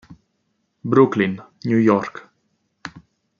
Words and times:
Brooklyn, 0.83 1.39
New 1.63 1.77
York. 1.77 2.27